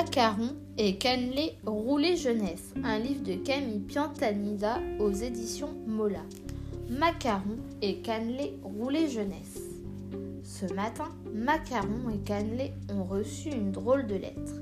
Macaron 0.00 0.56
et 0.78 0.96
Cannelé 0.96 1.58
Roulé 1.66 2.16
Jeunesse, 2.16 2.72
un 2.82 2.98
livre 2.98 3.22
de 3.22 3.34
Camille 3.34 3.80
Piantanida 3.80 4.80
aux 4.98 5.12
éditions 5.12 5.74
Mola. 5.86 6.22
Macaron 6.88 7.58
et 7.82 7.98
Cannelé 7.98 8.56
Roulé 8.62 9.08
Jeunesse. 9.10 9.60
Ce 10.42 10.64
matin, 10.72 11.10
Macaron 11.34 12.08
et 12.14 12.18
Cannelé 12.24 12.72
ont 12.90 13.04
reçu 13.04 13.50
une 13.50 13.72
drôle 13.72 14.06
de 14.06 14.14
lettre. 14.14 14.54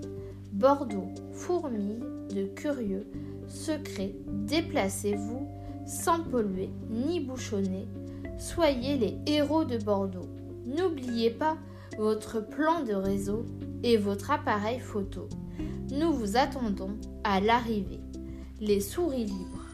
Bordeaux, 0.50 1.06
fourmille 1.30 2.02
de 2.34 2.46
curieux, 2.46 3.06
secrets, 3.46 4.16
déplacez-vous, 4.26 5.46
sans 5.86 6.24
polluer 6.24 6.70
ni 6.90 7.20
bouchonner, 7.20 7.86
soyez 8.40 8.96
les 8.96 9.16
héros 9.32 9.64
de 9.64 9.78
Bordeaux. 9.78 10.28
N'oubliez 10.66 11.30
pas 11.30 11.56
votre 11.98 12.40
plan 12.40 12.84
de 12.84 12.94
réseau 12.94 13.44
et 13.82 13.96
votre 13.96 14.30
appareil 14.30 14.78
photo. 14.78 15.28
Nous 15.90 16.12
vous 16.12 16.36
attendons 16.36 16.96
à 17.24 17.40
l'arrivée. 17.40 18.00
Les 18.60 18.80
souris 18.80 19.24
libres. 19.24 19.66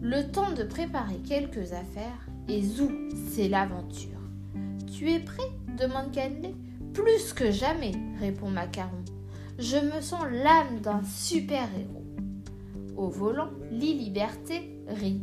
Le 0.00 0.30
temps 0.30 0.52
de 0.52 0.62
préparer 0.62 1.18
quelques 1.26 1.72
affaires 1.72 2.28
et 2.48 2.62
zou, 2.62 2.90
c'est 3.30 3.48
l'aventure. 3.48 4.08
Tu 4.92 5.10
es 5.10 5.18
prêt? 5.18 5.42
demande 5.78 6.12
Cannelé. 6.12 6.54
Plus 6.94 7.32
que 7.32 7.50
jamais, 7.50 7.92
répond 8.20 8.50
Macaron. 8.50 9.04
Je 9.58 9.78
me 9.78 10.00
sens 10.00 10.24
l'âme 10.30 10.80
d'un 10.82 11.02
super-héros. 11.02 12.04
Au 12.96 13.08
volant, 13.08 13.50
Liberté 13.72 14.78
rit. 14.86 15.22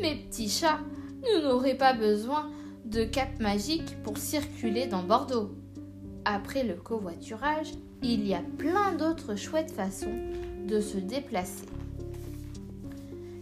Mes 0.00 0.16
petits 0.16 0.48
chats, 0.48 0.80
nous 1.22 1.42
n'aurons 1.42 1.76
pas 1.76 1.94
besoin 1.94 2.50
de 2.86 3.04
cap 3.04 3.40
magique 3.40 4.00
pour 4.02 4.16
circuler 4.16 4.86
dans 4.86 5.02
Bordeaux. 5.02 5.50
Après 6.24 6.62
le 6.62 6.74
covoiturage, 6.74 7.72
il 8.02 8.26
y 8.26 8.34
a 8.34 8.42
plein 8.58 8.92
d'autres 8.92 9.34
chouettes 9.34 9.72
façons 9.72 10.14
de 10.66 10.80
se 10.80 10.98
déplacer. 10.98 11.66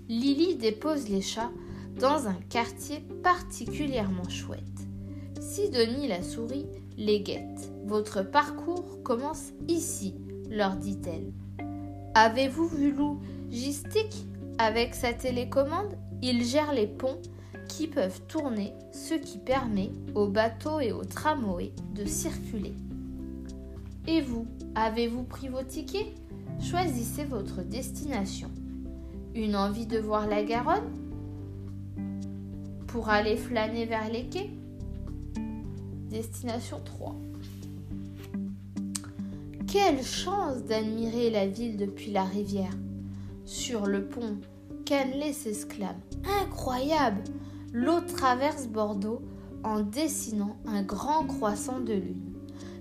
Lily 0.09 0.57
dépose 0.57 1.09
les 1.09 1.21
chats 1.21 1.51
dans 1.99 2.27
un 2.27 2.37
quartier 2.49 3.05
particulièrement 3.23 4.29
chouette. 4.29 4.63
Sidonie 5.41 6.09
la 6.09 6.23
souris 6.23 6.67
les 6.97 7.21
guette. 7.21 7.71
Votre 7.85 8.23
parcours 8.23 9.03
commence 9.03 9.53
ici, 9.69 10.15
leur 10.49 10.77
dit-elle. 10.77 11.33
Avez-vous 12.15 12.69
vu 12.69 12.93
Lou 12.93 13.21
Gistique 13.51 14.27
Avec 14.59 14.95
sa 14.95 15.13
télécommande, 15.13 15.99
il 16.23 16.45
gère 16.45 16.73
les 16.73 16.87
ponts 16.87 17.21
qui 17.77 17.89
peuvent 17.89 18.21
tourner, 18.29 18.73
ce 18.93 19.15
qui 19.15 19.39
permet 19.39 19.91
aux 20.15 20.29
bateaux 20.29 20.79
et 20.79 20.93
aux 20.93 21.05
tramways 21.05 21.73
de 21.95 22.05
circuler. 22.05 22.75
Et 24.07 24.21
vous, 24.21 24.47
avez-vous 24.77 25.25
pris 25.25 25.49
vos 25.49 25.63
tickets? 25.63 26.15
Choisissez 26.61 27.25
votre 27.25 27.63
destination. 27.63 28.49
Une 29.35 29.57
envie 29.57 29.87
de 29.87 29.99
voir 29.99 30.29
la 30.29 30.45
Garonne? 30.45 30.89
Pour 32.87 33.09
aller 33.09 33.37
flâner 33.37 33.87
vers 33.87 34.09
les 34.09 34.29
quais? 34.29 34.51
Destination 36.11 36.81
3. 36.85 37.17
Quelle 39.67 40.05
chance 40.05 40.63
d'admirer 40.63 41.29
la 41.31 41.49
ville 41.49 41.77
depuis 41.77 42.13
la 42.13 42.23
rivière. 42.23 42.77
Sur 43.45 43.87
le 43.87 44.05
pont, 44.05 44.37
Canley 44.85 45.33
s'exclame. 45.33 45.99
Incroyable 46.43 47.25
L'eau 47.77 48.01
traverse 48.03 48.69
Bordeaux 48.69 49.21
en 49.65 49.81
dessinant 49.81 50.57
un 50.65 50.85
grand 50.85 51.27
croissant 51.27 51.81
de 51.81 51.95
lune. 51.95 52.33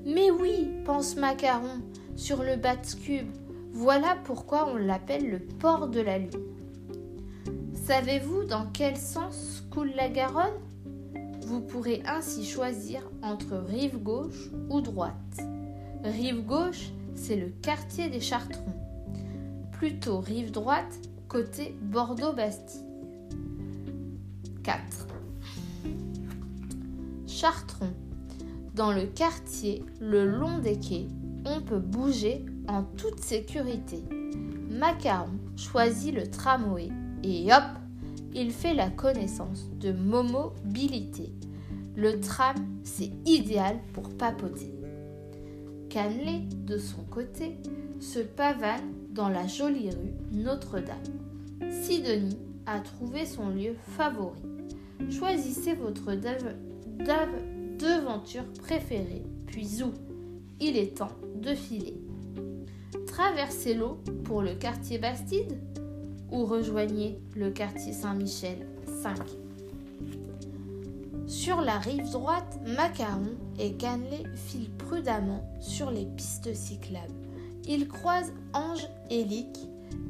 Mais 0.06 0.30
oui, 0.30 0.70
pense 0.86 1.16
Macaron, 1.16 1.82
sur 2.16 2.44
le 2.44 2.58
Bat-Cube, 2.58 3.32
voilà 3.72 4.16
pourquoi 4.24 4.70
on 4.70 4.76
l'appelle 4.76 5.32
le 5.32 5.40
port 5.40 5.88
de 5.88 6.00
la 6.00 6.20
lune. 6.20 6.30
Savez-vous 7.74 8.44
dans 8.44 8.68
quel 8.72 8.96
sens 8.96 9.64
coule 9.72 9.94
la 9.96 10.10
Garonne? 10.10 10.62
Vous 11.48 11.62
pourrez 11.62 12.04
ainsi 12.06 12.46
choisir 12.46 13.02
entre 13.24 13.56
rive 13.58 13.98
gauche 13.98 14.52
ou 14.70 14.80
droite. 14.80 15.16
Rive 16.04 16.46
gauche, 16.46 16.92
c'est 17.16 17.36
le 17.36 17.50
quartier 17.64 18.10
des 18.10 18.22
Chartrons. 18.22 18.76
Plutôt 19.72 20.20
rive 20.20 20.52
droite, 20.52 21.00
côté 21.28 21.76
Bordeaux-Bastille. 21.82 22.93
4. 24.64 25.08
Chartron. 27.28 27.90
Dans 28.76 28.94
le 28.94 29.06
quartier, 29.06 29.84
le 30.00 30.26
long 30.26 30.60
des 30.60 30.80
quais, 30.80 31.08
on 31.46 31.62
peut 31.62 31.80
bouger 31.80 32.46
en 32.68 32.84
toute 32.84 33.20
sécurité. 33.20 34.04
Macaron 34.70 35.38
choisit 35.58 36.16
le 36.16 36.28
tramway 36.28 36.90
et 37.24 37.54
hop, 37.54 37.64
il 38.34 38.52
fait 38.52 38.74
la 38.74 38.90
connaissance 38.90 39.70
de 39.80 39.92
mobilité. 39.92 41.34
Le 41.96 42.20
tram, 42.20 42.56
c'est 42.84 43.12
idéal 43.26 43.80
pour 43.94 44.10
papoter. 44.18 44.74
Cannelé, 45.90 46.48
de 46.66 46.78
son 46.78 47.04
côté, 47.04 47.58
se 48.00 48.20
pavane 48.20 48.94
dans 49.12 49.30
la 49.30 49.46
jolie 49.46 49.90
rue 49.90 50.14
Notre-Dame. 50.32 51.70
Sidonie 51.70 52.40
a 52.66 52.80
trouvé 52.80 53.26
son 53.26 53.50
lieu 53.50 53.76
favori. 53.98 54.53
Choisissez 55.12 55.74
votre 55.74 56.14
devanture 57.78 58.46
préférée, 58.62 59.24
puis 59.48 59.66
zou. 59.66 59.94
Il 60.60 60.78
est 60.78 60.98
temps 60.98 61.18
de 61.36 61.54
filer. 61.54 61.96
Traversez 63.08 63.74
l'eau 63.74 64.00
pour 64.24 64.42
le 64.42 64.56
quartier 64.56 64.98
Bastide 64.98 65.60
ou 66.32 66.46
rejoignez 66.46 67.20
le 67.36 67.52
quartier 67.52 67.94
Saint-Michel 67.94 68.66
5. 69.02 69.18
Sur 71.28 71.62
la 71.62 71.78
rive 71.78 72.10
droite, 72.12 72.60
Macaron 72.66 73.36
et 73.60 73.74
Cannelé 73.74 74.24
filent 74.36 74.72
prudemment 74.78 75.44
sur 75.60 75.92
les 75.92 76.06
pistes 76.06 76.54
cyclables. 76.54 77.14
Ils 77.68 77.88
croisent 77.88 78.34
Ange 78.54 78.88
et 79.10 79.24
Lick. 79.24 79.58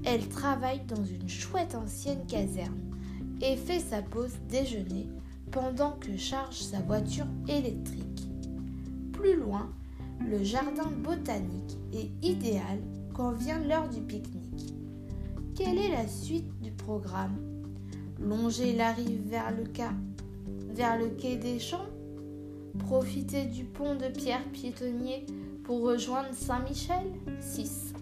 Elle 0.05 0.27
travaille 0.27 0.81
dans 0.85 1.03
une 1.03 1.29
chouette 1.29 1.75
ancienne 1.75 2.25
caserne 2.27 2.92
et 3.41 3.55
fait 3.55 3.79
sa 3.79 4.01
pause 4.01 4.33
déjeuner 4.49 5.07
pendant 5.51 5.91
que 5.91 6.17
charge 6.17 6.57
sa 6.57 6.79
voiture 6.79 7.27
électrique. 7.47 8.27
Plus 9.11 9.35
loin, 9.37 9.69
le 10.19 10.43
jardin 10.43 10.89
botanique 11.03 11.77
est 11.93 12.09
idéal 12.25 12.79
quand 13.13 13.31
vient 13.31 13.59
l'heure 13.59 13.89
du 13.89 14.01
pique-nique. 14.01 14.73
Quelle 15.55 15.77
est 15.77 15.91
la 15.91 16.07
suite 16.07 16.49
du 16.61 16.71
programme? 16.71 17.37
Longer 18.19 18.73
la 18.73 18.91
rive 18.91 19.21
vers 19.29 19.51
le, 19.51 19.63
vers 20.73 20.97
le 20.97 21.09
quai 21.09 21.35
des 21.35 21.59
Champs? 21.59 21.85
Profiter 22.79 23.45
du 23.45 23.65
pont 23.65 23.95
de 23.95 24.07
pierre 24.07 24.43
piétonnier 24.51 25.25
pour 25.63 25.81
rejoindre 25.81 26.33
Saint-Michel? 26.33 27.11
6. 27.39 27.93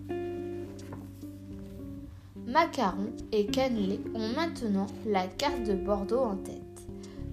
Macaron 2.52 3.14
et 3.32 3.46
Cannelé 3.46 4.02
ont 4.14 4.28
maintenant 4.36 4.88
la 5.06 5.26
carte 5.26 5.64
de 5.64 5.74
Bordeaux 5.74 6.20
en 6.20 6.36
tête. 6.36 6.62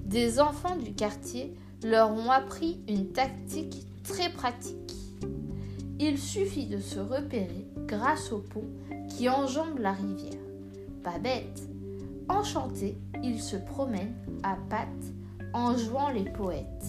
Des 0.05 0.39
enfants 0.39 0.77
du 0.77 0.93
quartier 0.95 1.57
leur 1.83 2.13
ont 2.13 2.31
appris 2.31 2.81
une 2.87 3.09
tactique 3.09 3.85
très 4.05 4.31
pratique. 4.31 4.95
Il 5.99 6.19
suffit 6.19 6.67
de 6.67 6.79
se 6.79 7.01
repérer 7.01 7.67
grâce 7.89 8.31
au 8.31 8.39
pont 8.39 8.69
qui 9.09 9.29
enjambe 9.29 9.81
la 9.81 9.91
rivière. 9.91 10.41
Pas 11.03 11.19
bête. 11.19 11.63
Enchantés, 12.29 12.97
ils 13.21 13.43
se 13.43 13.57
promènent 13.57 14.15
à 14.45 14.57
pattes 14.71 14.87
en 15.53 15.77
jouant 15.77 16.11
les 16.11 16.31
poètes. 16.31 16.87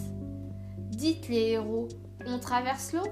Dites 0.91 1.29
les 1.29 1.53
héros, 1.53 1.87
on 2.27 2.37
traverse 2.37 2.93
l'eau 2.93 3.09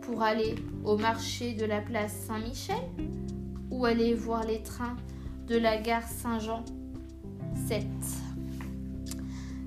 pour 0.00 0.22
aller 0.22 0.54
au 0.82 0.96
marché 0.96 1.52
de 1.52 1.66
la 1.66 1.82
place 1.82 2.14
Saint-Michel? 2.26 2.76
Ou 3.76 3.84
aller 3.84 4.14
voir 4.14 4.44
les 4.44 4.62
trains 4.62 4.96
de 5.46 5.56
la 5.56 5.76
gare 5.76 6.08
Saint-Jean 6.08 6.64
7. 7.68 7.84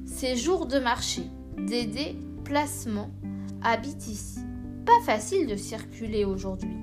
Ces 0.06 0.36
jours 0.36 0.66
de 0.66 0.80
marché, 0.80 1.22
Dédé, 1.58 2.16
placement, 2.44 3.12
habite 3.62 4.08
ici. 4.08 4.40
Pas 4.86 5.00
facile 5.06 5.48
de 5.48 5.56
circuler 5.56 6.26
aujourd'hui. 6.26 6.76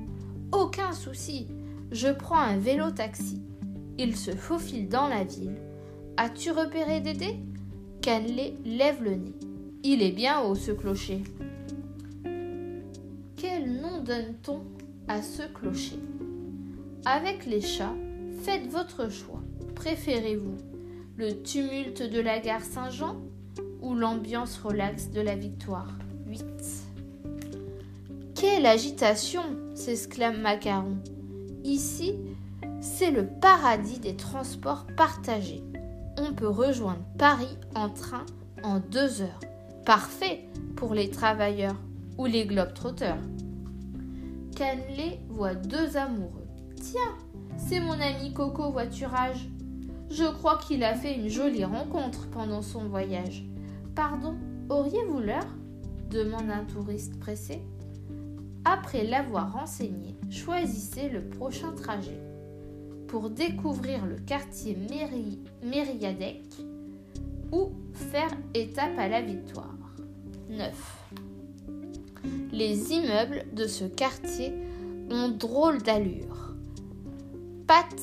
Aucun 0.52 0.93
souci, 0.93 1.49
je 1.90 2.08
prends 2.08 2.38
un 2.38 2.58
vélo-taxi. 2.58 3.43
Il 3.99 4.17
se 4.17 4.31
faufile 4.31 4.88
dans 4.88 5.08
la 5.08 5.25
ville. 5.25 5.56
As-tu 6.17 6.52
repéré 6.52 7.00
Dédé? 7.00 7.37
Cannelé 8.02 8.56
lève 8.64 9.02
le 9.02 9.17
nez. 9.17 9.34
Il 9.82 10.02
est 10.02 10.12
bien 10.12 10.43
haut 10.43 10.55
ce 10.55 10.70
clocher. 10.70 11.25
Quel 13.37 13.81
nom 13.81 14.02
donne-t-on 14.02 14.62
à 15.08 15.23
ce 15.23 15.43
clocher? 15.52 15.99
Avec 17.06 17.47
les 17.47 17.61
chats, 17.61 17.94
faites 18.43 18.67
votre 18.67 19.08
choix. 19.08 19.41
Préférez-vous 19.76 20.56
le 21.17 21.41
tumulte 21.43 22.03
de 22.03 22.20
la 22.20 22.41
gare 22.41 22.64
Saint-Jean 22.64 23.17
ou 23.81 23.94
l'ambiance 23.94 24.58
relaxe 24.58 25.11
de 25.11 25.20
la 25.20 25.37
victoire 25.37 25.93
8. 26.26 26.44
Quelle 28.35 28.67
agitation 28.67 29.43
s'exclame 29.75 30.41
Macaron. 30.41 30.99
Ici, 31.62 32.17
c'est 32.81 33.12
le 33.12 33.26
paradis 33.26 34.00
des 34.00 34.17
transports 34.17 34.87
partagés. 34.97 35.62
On 36.19 36.35
peut 36.35 36.49
rejoindre 36.49 37.05
Paris 37.19 37.56
en 37.76 37.88
train 37.88 38.26
en 38.64 38.81
deux 38.81 39.23
heures. 39.23 39.41
Parfait 39.85 40.41
pour 40.75 40.93
les 40.93 41.11
travailleurs 41.11 41.76
ou 42.19 42.26
les 42.26 42.47
globetrotters. 42.47 43.23
Canley 44.56 45.20
voit 45.29 45.55
deux 45.55 45.97
amoureux. 45.97 46.46
Tiens, 46.81 47.17
c'est 47.56 47.81
mon 47.81 47.99
ami 48.00 48.32
Coco 48.32 48.70
Voiturage. 48.70 49.49
Je 50.11 50.25
crois 50.25 50.58
qu'il 50.58 50.84
a 50.84 50.94
fait 50.94 51.17
une 51.17 51.28
jolie 51.28 51.64
rencontre 51.64 52.28
pendant 52.31 52.62
son 52.62 52.84
voyage. 52.88 53.44
Pardon, 53.94 54.37
auriez-vous 54.69 55.20
l'heure? 55.20 55.46
demande 56.11 56.50
un 56.50 56.64
touriste 56.64 57.19
pressé. 57.19 57.61
Après 58.64 59.05
l'avoir 59.05 59.52
renseigné, 59.52 60.17
choisissez 60.31 61.08
le 61.08 61.23
prochain 61.23 61.73
trajet. 61.73 62.20
Pour 63.08 63.31
découvrir 63.31 64.06
le 64.06 64.17
quartier 64.17 64.76
Mériadec 65.62 66.43
ou 67.52 67.70
faire 67.93 68.31
étape 68.55 68.99
à 68.99 69.08
la 69.08 69.23
victoire. 69.23 69.75
9. 70.50 71.06
Les 72.52 72.93
immeubles 72.93 73.44
de 73.52 73.67
ce 73.67 73.84
quartier 73.84 74.52
ont 75.11 75.28
drôle 75.28 75.82
d'allure. 75.82 76.46
Pat 77.67 77.97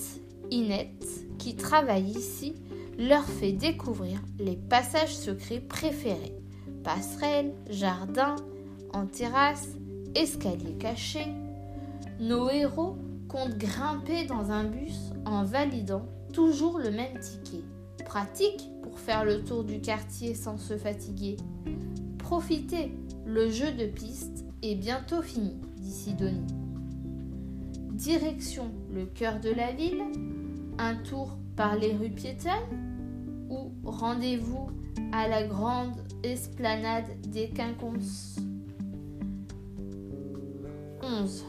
Inette, 0.51 1.07
qui 1.37 1.55
travaille 1.55 2.09
ici, 2.09 2.55
leur 2.99 3.23
fait 3.23 3.53
découvrir 3.53 4.21
les 4.37 4.57
passages 4.57 5.15
secrets 5.15 5.61
préférés. 5.61 6.35
Passerelles, 6.83 7.53
jardins, 7.69 8.35
en 8.91 9.05
terrasse, 9.05 9.69
escaliers 10.15 10.77
cachés. 10.77 11.31
Nos 12.19 12.49
héros 12.49 12.97
comptent 13.29 13.57
grimper 13.57 14.25
dans 14.25 14.51
un 14.51 14.65
bus 14.65 15.13
en 15.25 15.45
validant 15.45 16.05
toujours 16.33 16.77
le 16.77 16.91
même 16.91 17.17
ticket. 17.19 17.63
Pratique 18.05 18.69
pour 18.81 18.99
faire 18.99 19.23
le 19.23 19.45
tour 19.45 19.63
du 19.63 19.79
quartier 19.79 20.35
sans 20.35 20.57
se 20.57 20.77
fatiguer. 20.77 21.37
Profitez, 22.17 22.93
le 23.25 23.49
jeu 23.49 23.71
de 23.71 23.85
piste 23.85 24.43
est 24.61 24.75
bientôt 24.75 25.21
fini, 25.21 25.55
dit 25.77 25.91
Sidonie. 25.91 26.62
Direction 27.93 28.71
le 28.91 29.05
cœur 29.05 29.39
de 29.39 29.51
la 29.51 29.71
ville, 29.71 30.01
un 30.79 30.95
tour 30.95 31.37
par 31.55 31.75
les 31.75 31.93
rues 31.93 32.09
piétonnes 32.09 32.51
ou 33.51 33.71
rendez-vous 33.83 34.71
à 35.11 35.27
la 35.27 35.43
grande 35.43 35.93
esplanade 36.23 37.05
des 37.27 37.49
Quinconces 37.49 38.37
11. 41.03 41.45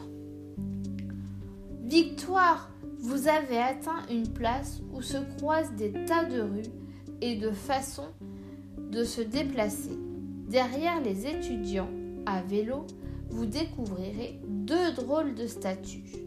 Victoire, 1.83 2.69
vous 2.99 3.27
avez 3.27 3.57
atteint 3.57 4.05
une 4.11 4.27
place 4.27 4.81
où 4.93 5.01
se 5.01 5.17
croisent 5.37 5.73
des 5.75 5.93
tas 6.05 6.25
de 6.25 6.41
rues 6.41 6.71
et 7.21 7.37
de 7.37 7.49
façons 7.49 8.11
de 8.77 9.03
se 9.03 9.21
déplacer. 9.21 9.97
Derrière 10.47 11.01
les 11.01 11.25
étudiants 11.25 11.89
à 12.27 12.43
vélo, 12.43 12.85
vous 13.29 13.47
découvrirez 13.47 14.39
deux 14.45 14.91
drôles 14.93 15.33
de 15.33 15.47
statues. 15.47 16.24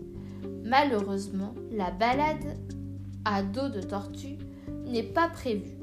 Malheureusement, 0.65 1.55
la 1.73 1.91
balade 1.91 2.57
à 3.25 3.43
dos 3.43 3.69
de 3.69 3.81
tortue 3.81 4.39
n'est 4.87 5.03
pas 5.03 5.29
prévue. 5.29 5.79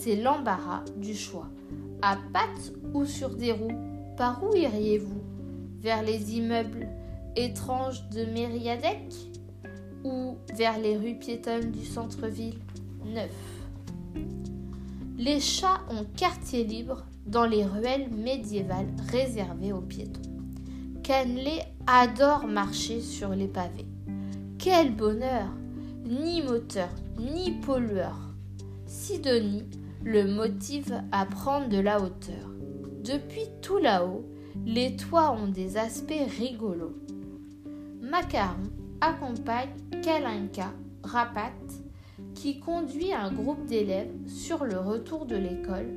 C'est 0.00 0.16
l'embarras 0.16 0.84
du 0.96 1.14
choix. 1.14 1.48
À 2.02 2.16
pattes 2.32 2.72
ou 2.94 3.04
sur 3.04 3.30
des 3.30 3.52
roues, 3.52 3.78
par 4.16 4.42
où 4.42 4.54
iriez-vous? 4.54 5.22
Vers 5.80 6.02
les 6.02 6.36
immeubles 6.36 6.88
étranges 7.36 8.08
de 8.10 8.24
Mériadec 8.24 9.12
ou 10.04 10.36
vers 10.54 10.78
les 10.78 10.96
rues 10.96 11.18
piétonnes 11.18 11.70
du 11.70 11.84
centre-ville? 11.84 12.58
9. 13.04 13.28
Les 15.18 15.40
chats 15.40 15.80
ont 15.90 16.04
quartier 16.16 16.64
libre 16.64 17.04
dans 17.26 17.46
les 17.46 17.64
ruelles 17.64 18.10
médiévales 18.10 18.92
réservées 19.10 19.72
aux 19.72 19.80
piétons. 19.80 20.20
Canley 21.02 21.60
adore 21.86 22.46
marcher 22.46 23.00
sur 23.00 23.30
les 23.30 23.48
pavés. 23.48 23.86
Quel 24.64 24.94
bonheur 24.94 25.48
Ni 26.04 26.40
moteur, 26.40 26.88
ni 27.18 27.50
pollueur. 27.50 28.16
Sidonie 28.86 29.64
le 30.04 30.32
motive 30.32 31.02
à 31.10 31.26
prendre 31.26 31.68
de 31.68 31.80
la 31.80 32.00
hauteur. 32.00 32.48
Depuis 33.02 33.48
tout 33.60 33.78
là-haut, 33.78 34.24
les 34.64 34.94
toits 34.94 35.32
ont 35.32 35.48
des 35.48 35.78
aspects 35.78 36.14
rigolos. 36.38 36.94
Macaron 38.02 38.70
accompagne 39.00 39.74
Kalinka 40.00 40.70
Rapat 41.02 41.50
qui 42.36 42.60
conduit 42.60 43.12
un 43.12 43.32
groupe 43.32 43.66
d'élèves 43.66 44.14
sur 44.28 44.64
le 44.64 44.78
retour 44.78 45.26
de 45.26 45.34
l'école 45.34 45.90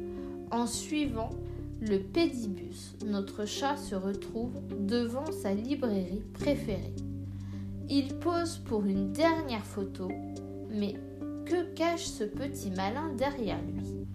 en 0.50 0.66
suivant 0.66 1.30
le 1.82 2.00
pédibus, 2.00 2.96
notre 3.06 3.46
chat 3.46 3.78
se 3.78 3.94
retrouve 3.94 4.60
devant 4.80 5.32
sa 5.32 5.54
librairie 5.54 6.24
préférée. 6.34 6.96
Il 7.88 8.16
pose 8.16 8.58
pour 8.58 8.84
une 8.84 9.12
dernière 9.12 9.64
photo, 9.64 10.08
mais 10.70 10.96
que 11.46 11.74
cache 11.76 12.06
ce 12.06 12.24
petit 12.24 12.72
malin 12.72 13.14
derrière 13.16 13.62
lui? 13.62 14.08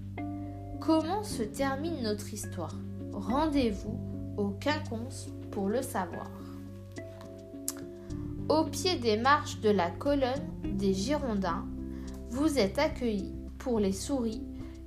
Comment 0.80 1.22
se 1.22 1.44
termine 1.44 2.02
notre 2.02 2.34
histoire? 2.34 2.74
Rendez-vous 3.12 3.96
au 4.36 4.48
quinconce 4.48 5.28
pour 5.52 5.68
le 5.68 5.82
savoir. 5.82 6.30
Au 8.48 8.64
pied 8.64 8.96
des 8.96 9.16
marches 9.16 9.60
de 9.60 9.70
la 9.70 9.90
colonne 9.90 10.48
des 10.64 10.92
Girondins, 10.92 11.64
vous 12.30 12.58
êtes 12.58 12.80
accueillis 12.80 13.34
pour 13.58 13.78
les 13.78 13.92
souris 13.92 14.42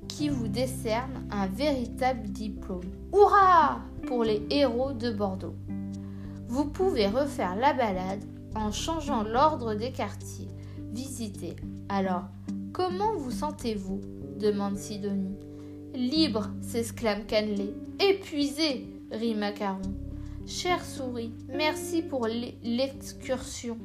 qui 0.10 0.28
vous 0.28 0.50
décerne 0.50 1.26
un 1.32 1.48
véritable 1.48 2.28
diplôme. 2.28 2.92
Hurrah 3.14 3.80
pour 4.08 4.26
les 4.26 4.46
héros 4.50 4.92
de 4.92 5.12
Bordeaux. 5.12 5.56
Vous 6.48 6.66
pouvez 6.66 7.08
refaire 7.08 7.56
la 7.56 7.74
balade 7.74 8.24
en 8.56 8.72
changeant 8.72 9.24
l'ordre 9.24 9.76
des 9.76 9.92
quartiers 9.92 10.50
visités. 10.94 11.56
Alors, 11.90 12.24
comment 12.72 13.16
vous 13.16 13.32
sentez-vous? 13.32 14.02
demande 14.40 14.78
Sidonie. 14.78 15.38
Libre, 15.94 16.50
s'exclame 16.62 17.26
Canley. 17.26 17.74
Épuisé, 18.00 18.88
rit 19.12 19.36
Macaron. 19.36 19.82
Chère 20.46 20.84
souris, 20.84 21.32
merci 21.50 22.02
pour 22.02 22.28
l'excursion. 22.28 23.78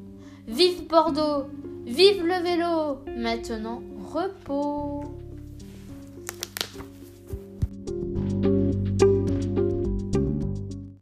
Vive 0.47 0.89
Bordeaux 0.89 1.45
Vive 1.85 2.25
le 2.25 2.43
vélo 2.43 2.99
Maintenant, 3.17 3.83
repos 4.13 5.05